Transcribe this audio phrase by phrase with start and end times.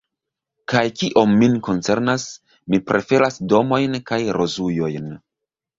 [0.71, 2.27] Kaj kiom min koncernas,
[2.73, 5.17] mi preferas domojn kaj rozujojn.